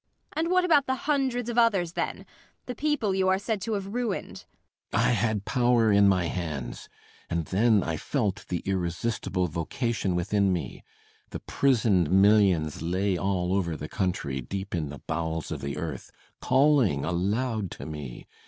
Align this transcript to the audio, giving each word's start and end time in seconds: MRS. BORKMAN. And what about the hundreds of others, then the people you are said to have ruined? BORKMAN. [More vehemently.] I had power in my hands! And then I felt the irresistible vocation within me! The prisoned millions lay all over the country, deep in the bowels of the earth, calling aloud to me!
MRS. 0.01 0.03
BORKMAN. 0.35 0.45
And 0.47 0.51
what 0.51 0.65
about 0.65 0.85
the 0.87 0.95
hundreds 0.95 1.47
of 1.47 1.57
others, 1.59 1.93
then 1.93 2.25
the 2.65 2.73
people 2.73 3.13
you 3.13 3.27
are 3.29 3.37
said 3.37 3.61
to 3.61 3.73
have 3.73 3.93
ruined? 3.93 4.45
BORKMAN. 4.89 4.91
[More 4.93 4.99
vehemently.] 4.99 4.99
I 4.99 5.11
had 5.11 5.45
power 5.45 5.91
in 5.91 6.07
my 6.09 6.25
hands! 6.25 6.89
And 7.29 7.45
then 7.45 7.83
I 7.83 7.97
felt 7.97 8.47
the 8.47 8.61
irresistible 8.65 9.45
vocation 9.45 10.15
within 10.15 10.51
me! 10.51 10.83
The 11.29 11.39
prisoned 11.41 12.09
millions 12.09 12.81
lay 12.81 13.15
all 13.15 13.53
over 13.53 13.77
the 13.77 13.87
country, 13.87 14.41
deep 14.41 14.73
in 14.73 14.89
the 14.89 15.03
bowels 15.05 15.51
of 15.51 15.61
the 15.61 15.77
earth, 15.77 16.09
calling 16.41 17.05
aloud 17.05 17.69
to 17.69 17.85
me! 17.85 18.25